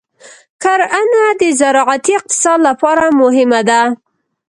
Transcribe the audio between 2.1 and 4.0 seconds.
اقتصاد لپاره مهمه ده.